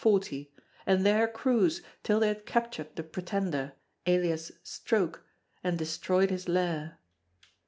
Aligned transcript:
40, 0.01 0.51
and 0.87 1.05
there 1.05 1.27
cruise 1.27 1.83
till 2.01 2.19
they 2.21 2.29
had 2.29 2.47
captured 2.47 2.95
the 2.95 3.03
Pretender, 3.03 3.73
alias 4.07 4.51
Stroke, 4.63 5.23
and 5.63 5.77
destroyed 5.77 6.31
his 6.31 6.49
Lair. 6.49 6.97